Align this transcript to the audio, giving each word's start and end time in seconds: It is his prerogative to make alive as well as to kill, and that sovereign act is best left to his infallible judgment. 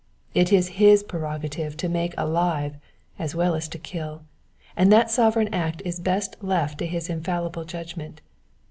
It 0.33 0.51
is 0.51 0.67
his 0.81 1.03
prerogative 1.03 1.77
to 1.77 1.87
make 1.87 2.15
alive 2.17 2.77
as 3.19 3.35
well 3.35 3.53
as 3.53 3.67
to 3.67 3.77
kill, 3.77 4.23
and 4.75 4.91
that 4.91 5.11
sovereign 5.11 5.53
act 5.53 5.83
is 5.85 5.99
best 5.99 6.35
left 6.41 6.79
to 6.79 6.87
his 6.87 7.07
infallible 7.07 7.65
judgment. 7.65 8.19